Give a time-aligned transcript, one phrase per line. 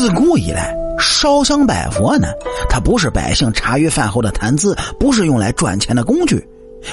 [0.00, 2.28] 自古以来，烧香拜佛呢，
[2.70, 6.42] 它不是百姓茶余饭后的谈资，不是用来赚钱的工具，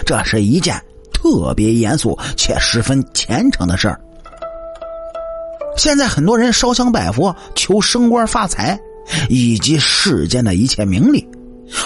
[0.05, 0.75] 这是一件
[1.13, 3.97] 特别严肃且十分虔诚的事儿。
[5.77, 8.77] 现在很多人烧香拜佛求升官发财，
[9.29, 11.25] 以及世间的一切名利，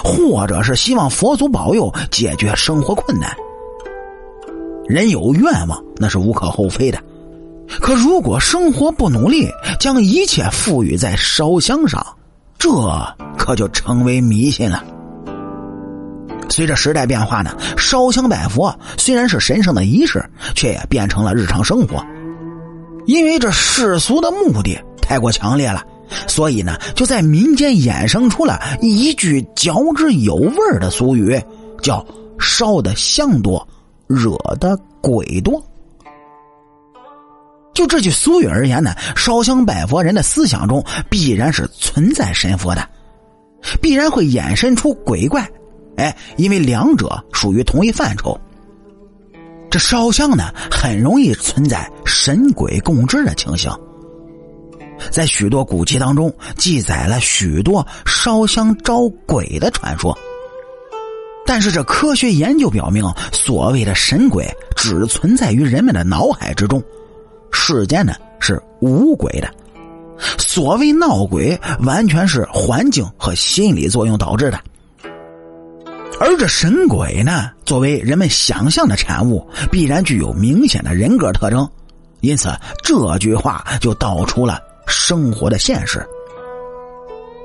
[0.03, 3.31] 或者是希望佛祖保佑解决生活困难。
[4.87, 6.97] 人有愿望那是无可厚非的，
[7.79, 9.47] 可如果生活不努力，
[9.79, 12.05] 将一切赋予在烧香上，
[12.57, 12.69] 这
[13.37, 14.83] 可就成为迷信了。
[16.49, 20.23] 随着时代变化呢，烧香拜佛虽然是神圣的仪式，
[20.53, 22.03] 却也变成了日常生活。
[23.05, 25.81] 因为这世俗的目的太过强烈了，
[26.27, 31.41] 所以呢，就在民间衍生出了一句嚼之有味的俗语，
[31.81, 32.05] 叫
[32.37, 33.65] “烧的香多”。
[34.07, 35.63] 惹的鬼多。
[37.73, 42.87] 就这句俗语而言呢，烧香拜佛人的思想中必然是存在神佛的，
[43.81, 45.49] 必然会衍生出鬼怪。
[45.97, 48.39] 哎，因为两者属于同一范畴。
[49.69, 53.71] 这烧香呢，很容易存在神鬼共治的情形。
[55.09, 60.15] 在许多古籍当中，记载了许多烧香招鬼的传说。
[61.45, 66.83] 但是这科学研究表明，所谓的神鬼只存在于人们的脑海之中，
[67.51, 69.49] 世间呢是无鬼的。
[70.37, 74.59] 所谓闹鬼，完全是环境和心理作用导致的。
[76.19, 81.67] 而这神鬼呢，作为人们想象的产物，必然具有明显的人格特征，
[82.19, 82.49] 因此
[82.83, 86.05] 这句话就道出了生活的现实。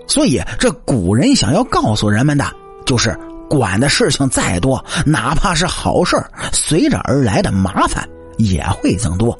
[0.07, 2.45] 所以，这古人想要告诉人们的
[2.84, 3.19] 就是。
[3.49, 6.17] 管的事情再多，哪怕是好事
[6.53, 8.05] 随着而来的麻烦
[8.39, 9.39] 也会增多。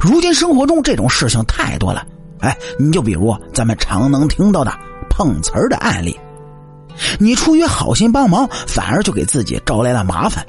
[0.00, 2.06] 如今生活中这种事情太多了，
[2.40, 4.72] 哎，你就比如咱们常能听到的
[5.10, 6.18] 碰瓷儿的案例，
[7.18, 10.44] 你出于好心帮忙，反而就给自己招来了麻烦。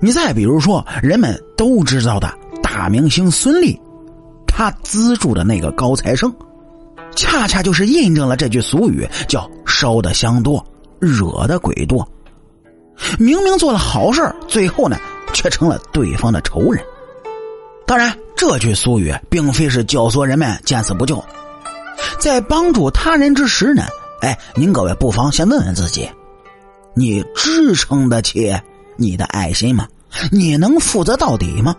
[0.00, 3.78] 你再比如说，人们都知道的大明星孙俪，
[4.46, 6.34] 他资助的那个高材生，
[7.16, 10.64] 恰恰就是印证了这句俗语，叫烧的香多。
[11.00, 12.08] 惹的鬼多，
[13.18, 14.96] 明明做了好事最后呢
[15.34, 16.82] 却成了对方的仇人。
[17.86, 21.22] 当然，这句俗语并非是教唆人们见死不救。
[22.18, 23.84] 在帮助他人之时呢，
[24.20, 26.10] 哎，您各位不妨先问问自己：
[26.94, 28.54] 你支撑得起
[28.96, 29.86] 你的爱心吗？
[30.30, 31.74] 你能负责到底吗？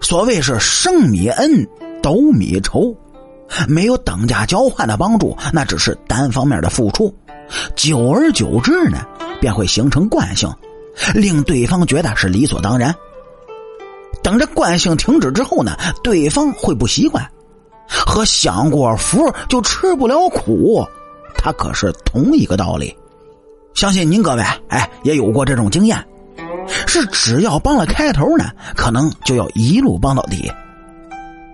[0.00, 1.66] 所谓是生米恩，
[2.02, 2.96] 斗米仇，
[3.66, 7.12] 没有等价交换的帮助，那只是单方面的付出。
[7.74, 8.98] 久而久之呢，
[9.40, 10.48] 便会形成惯性，
[11.14, 12.94] 令对方觉得是理所当然。
[14.22, 17.26] 等着惯性停止之后呢，对方会不习惯，
[17.88, 20.84] 和享过福就吃不了苦，
[21.36, 22.94] 它可是同一个道理。
[23.74, 26.04] 相信您各位哎也有过这种经验，
[26.86, 30.50] 是只要帮了开头呢，可能就要一路帮到底，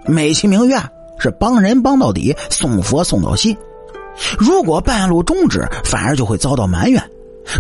[0.07, 0.77] 美其名曰
[1.19, 3.57] 是帮人帮到底，送佛送到西。
[4.39, 7.03] 如果半路终止，反而就会遭到埋怨，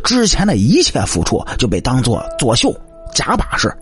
[0.03, 2.75] 之前的一切付出就被当做作秀、
[3.12, 3.77] 假把式，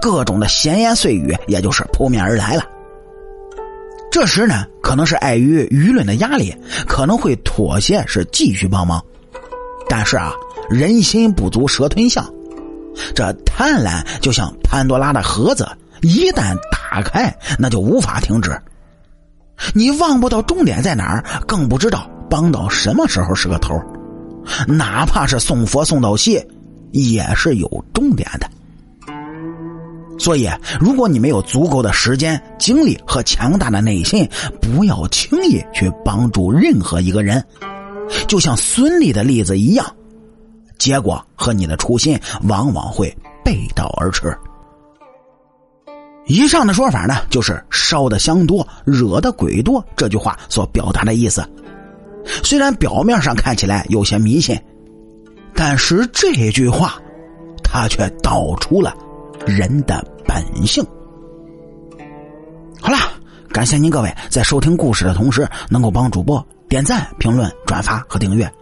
[0.00, 2.64] 各种的闲言碎语也就是扑面而来了。
[4.10, 6.54] 这时呢，可能是碍于舆论的压力，
[6.86, 9.02] 可能会妥协，是继续帮忙。
[9.88, 10.32] 但是啊，
[10.70, 12.26] 人心不足蛇吞象，
[13.14, 15.68] 这贪婪就像潘多拉的盒子，
[16.00, 18.58] 一旦打开，那就无法停止。
[19.74, 23.78] 你望不到终点在哪儿，更不知道帮到什么时候是个头
[24.66, 26.42] 哪怕是送佛送到西，
[26.92, 28.48] 也是有终点的。
[30.18, 30.48] 所以，
[30.80, 34.28] 如果你没有足够的时间、精力和强大的内心，
[34.60, 37.44] 不要轻易去帮助任何一个人。
[38.26, 39.86] 就像孙俪的例子一样，
[40.78, 42.18] 结果和你的初心
[42.48, 44.36] 往往会背道而驰。
[46.26, 51.44] 以上的说法呢，就是烧的香多，惹的鬼多这句话所表达的意思。
[52.42, 54.60] 虽然表面上看起来有些迷信，
[55.54, 57.00] 但是这句话，
[57.62, 58.96] 它却道出了
[59.46, 60.84] 人的本性。
[62.80, 62.98] 好了，
[63.48, 68.52] 感谢您各位在收听故事的同时，能够帮主播点赞、评论、转发和订阅。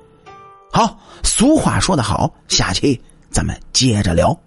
[0.71, 3.01] 好，俗话说得好，下期
[3.31, 4.39] 咱们接着聊。